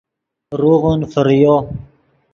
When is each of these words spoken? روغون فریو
روغون 0.59 0.99
فریو 1.13 1.55